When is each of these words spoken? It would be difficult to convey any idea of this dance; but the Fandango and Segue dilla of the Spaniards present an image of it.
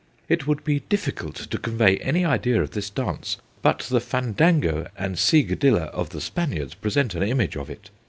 It 0.27 0.47
would 0.47 0.63
be 0.63 0.79
difficult 0.79 1.35
to 1.35 1.57
convey 1.59 1.97
any 1.97 2.25
idea 2.25 2.59
of 2.59 2.71
this 2.71 2.89
dance; 2.89 3.37
but 3.61 3.81
the 3.81 4.01
Fandango 4.01 4.87
and 4.97 5.15
Segue 5.15 5.57
dilla 5.59 5.89
of 5.91 6.09
the 6.09 6.19
Spaniards 6.21 6.73
present 6.73 7.13
an 7.13 7.21
image 7.21 7.55
of 7.55 7.69
it. 7.69 7.91